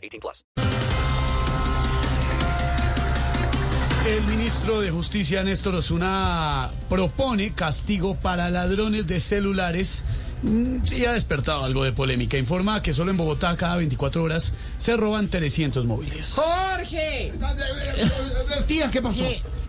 18 0.00 0.20
plus. 0.20 0.44
El 4.06 4.24
ministro 4.26 4.80
de 4.80 4.90
Justicia, 4.90 5.44
Néstor 5.44 5.74
Osuna, 5.74 6.70
propone 6.88 7.52
castigo 7.52 8.14
para 8.16 8.50
ladrones 8.50 9.06
de 9.06 9.20
celulares. 9.20 10.04
Mm, 10.42 10.84
Sí, 10.84 11.04
ha 11.04 11.12
despertado 11.12 11.64
algo 11.64 11.84
de 11.84 11.92
polémica. 11.92 12.38
Informa 12.38 12.82
que 12.82 12.94
solo 12.94 13.10
en 13.10 13.18
Bogotá, 13.18 13.54
cada 13.58 13.76
24 13.76 14.22
horas, 14.22 14.54
se 14.78 14.96
roban 14.96 15.28
300 15.28 15.84
móviles. 15.84 16.32
Jorge, 16.34 17.32
Tía, 18.66 18.90
¿qué 18.90 19.02
pasó? 19.02 19.22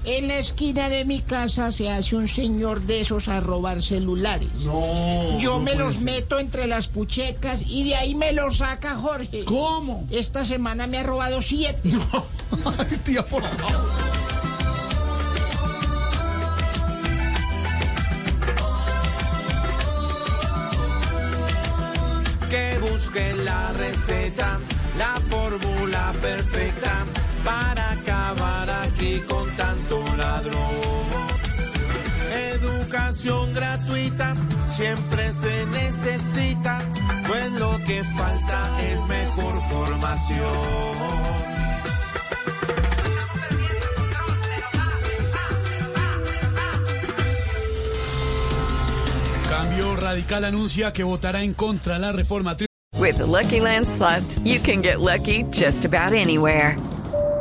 En 0.04 0.28
la 0.28 0.38
esquina 0.38 0.90
de 0.90 1.05
mi 1.05 1.22
casa 1.22 1.72
se 1.72 1.90
hace 1.90 2.16
un 2.16 2.28
señor 2.28 2.82
de 2.82 3.02
esos 3.02 3.28
a 3.28 3.40
robar 3.40 3.82
celulares. 3.82 4.66
No. 4.66 5.38
Yo 5.40 5.54
no 5.54 5.59
me 5.59 5.76
los 5.76 5.96
ser. 5.96 6.05
meto 6.05 6.40
entre 6.40 6.68
las 6.68 6.88
puchecas 6.88 7.62
y 7.66 7.84
de 7.84 7.96
ahí 7.96 8.16
me 8.16 8.34
los 8.34 8.58
saca 8.58 8.95
Jorge. 8.95 9.45
¿Cómo? 9.45 10.08
Esta 10.09 10.45
semana 10.45 10.88
me 10.88 11.00
ha 11.00 11.04
robado 11.04 11.42
siete. 11.42 11.90
Ay, 12.80 12.98
tía, 13.04 13.23
por 13.23 13.44
favor. 13.44 14.22
que 22.50 22.80
busquen 22.80 23.45
la 23.45 23.72
receta, 23.72 24.59
la 24.97 25.22
fórmula 25.30 26.14
perfecta 26.22 27.06
para 27.45 27.81
siempre 34.82 35.32
se 35.32 35.66
necesita, 35.68 36.82
pues 37.28 37.52
lo 37.54 37.78
que 37.86 38.04
falta 38.04 38.82
es 38.82 39.00
mejor 39.08 39.62
formación. 39.70 41.02
Cambio 49.50 49.96
Radical 49.96 50.46
anuncia 50.46 50.92
que 50.92 51.04
votará 51.04 51.44
en 51.44 51.54
contra 51.54 52.00
la 52.00 52.12
reforma. 52.12 52.58
With 52.98 53.18
the 53.18 53.26
Lucky 53.26 53.59
Land 53.59 53.88
slots, 53.88 54.40
you 54.44 54.59
can 54.59 54.82
get 54.82 55.00
lucky 55.00 55.44
just 55.52 55.86
about 55.86 56.14
anywhere. 56.14 56.76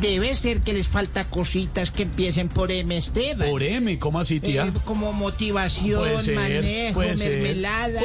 Debe 0.00 0.34
ser 0.36 0.60
que 0.60 0.72
les 0.74 0.88
falta 0.88 1.24
cositas 1.24 1.90
que 1.90 2.02
empiecen 2.02 2.48
por 2.48 2.70
M, 2.70 2.96
Esteban. 2.96 3.48
Por 3.48 3.62
M, 3.62 3.98
¿cómo 3.98 4.20
así, 4.20 4.40
tía? 4.40 4.66
Eh, 4.66 4.72
como 4.84 5.12
motivación, 5.12 6.00
Puede 6.00 6.20
ser, 6.20 6.34
manejo, 6.34 6.94
puede 6.94 7.16
ser. 7.16 7.32
mermelada. 7.40 8.00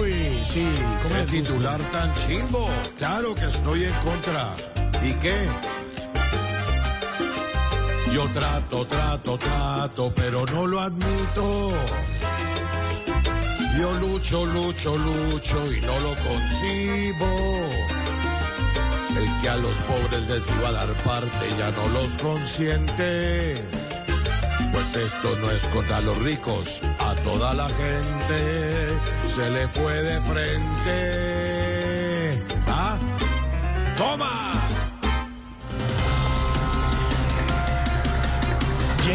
Uy, 0.00 0.12
sí. 0.44 0.66
¿cómo 1.02 1.14
¡Qué 1.14 1.20
les 1.20 1.30
gusta? 1.32 1.48
titular 1.48 1.90
tan 1.90 2.12
chimbo! 2.14 2.68
Claro 2.96 3.34
que 3.34 3.44
estoy 3.44 3.84
en 3.84 3.92
contra. 4.04 4.56
¿Y 5.02 5.12
qué? 5.14 5.36
Yo 8.12 8.26
trato, 8.32 8.86
trato, 8.86 9.38
trato, 9.38 10.12
pero 10.16 10.44
no 10.46 10.66
lo 10.66 10.80
admito. 10.80 11.72
Yo 13.78 13.92
lucho, 14.00 14.44
lucho, 14.44 14.96
lucho 14.96 15.72
y 15.72 15.80
no 15.82 16.00
lo 16.00 16.14
concibo. 16.16 17.47
Que 19.42 19.48
a 19.48 19.56
los 19.56 19.76
pobres 19.78 20.28
les 20.28 20.48
iba 20.48 20.68
a 20.68 20.72
dar 20.72 20.92
parte 21.04 21.48
ya 21.58 21.70
no 21.70 21.88
los 21.88 22.16
consiente. 22.16 23.62
Pues 24.72 24.96
esto 24.96 25.36
no 25.40 25.50
es 25.50 25.62
contra 25.68 26.00
los 26.00 26.18
ricos, 26.22 26.80
a 26.98 27.14
toda 27.16 27.54
la 27.54 27.68
gente 27.68 28.98
se 29.28 29.50
le 29.50 29.68
fue 29.68 29.94
de 29.94 30.20
frente. 30.22 30.98
¿Ah? 32.66 32.98
¡Toma! 33.96 34.37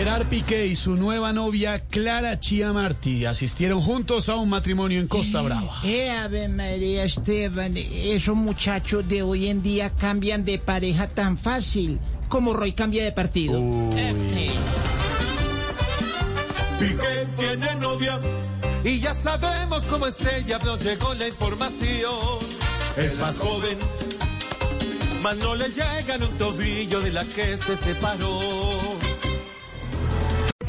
Gerard 0.03 0.28
Piqué 0.28 0.68
y 0.68 0.75
su 0.75 0.97
nueva 0.97 1.31
novia 1.31 1.80
Clara 1.80 2.38
Chia 2.38 2.74
Martí 2.74 3.24
asistieron 3.24 3.80
juntos 3.80 4.28
a 4.28 4.36
un 4.36 4.50
matrimonio 4.50 5.00
en 5.00 5.08
Costa 5.08 5.41
Brava. 5.41 5.80
Eh, 5.86 6.12
Ave 6.12 6.50
María 6.50 7.06
Esteban, 7.06 7.78
esos 7.78 8.36
muchachos 8.36 9.08
de 9.08 9.24
hoy 9.24 9.47
en 9.47 9.64
día 9.64 9.91
cambian 9.91 10.44
de 10.44 10.59
pareja 10.59 11.08
tan 11.08 11.38
fácil 11.38 12.02
como 12.28 12.53
Roy 12.53 12.74
cambia 12.74 13.06
de 13.06 13.14
partido. 13.14 13.58
Eh, 13.96 14.14
eh. 14.36 14.52
Piqué 16.81 17.28
tiene 17.40 17.74
novia 17.75 18.20
y 18.84 19.00
ya 19.00 19.14
sabemos 19.14 19.85
cómo 19.85 20.08
es 20.08 20.18
ella, 20.20 20.59
nos 20.66 20.84
llegó 20.84 21.14
la 21.14 21.30
información. 21.30 22.40
Es 22.97 23.18
más 23.20 23.38
joven, 23.38 23.78
mas 25.22 25.38
no 25.38 25.56
le 25.56 25.70
llegan 25.70 26.24
un 26.24 26.38
tobillo 26.38 27.00
de 27.00 27.12
la 27.12 27.24
que 27.24 27.56
se 27.56 27.78
separó. 27.78 29.12